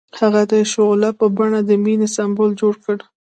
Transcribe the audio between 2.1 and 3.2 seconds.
سمبول جوړ کړ.